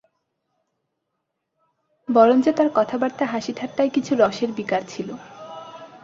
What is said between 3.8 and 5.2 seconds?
কিছু রসের বিকার ছিল।